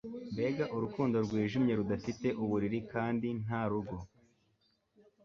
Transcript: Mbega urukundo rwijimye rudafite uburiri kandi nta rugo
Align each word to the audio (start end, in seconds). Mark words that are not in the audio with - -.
Mbega 0.33 0.65
urukundo 0.75 1.15
rwijimye 1.25 1.73
rudafite 1.79 2.27
uburiri 2.43 2.79
kandi 2.93 3.27
nta 3.43 3.61
rugo 3.69 3.95